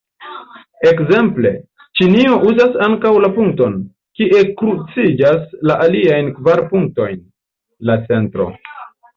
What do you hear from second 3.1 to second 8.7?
la punkton, kie kruciĝas la aliajn kvar punktojn: la centro.